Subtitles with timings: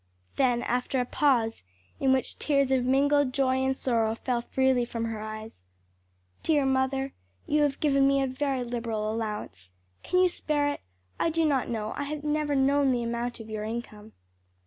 [0.35, 1.61] Then after a pause
[1.99, 5.63] in which tears of mingled joy and sorrow fell freely from her eyes,
[6.41, 7.13] "Dear mother,
[7.45, 9.69] you have given me a very liberal allowance.
[10.01, 10.81] Can you spare it?
[11.19, 14.13] I do not know, I have never known the amount of your income."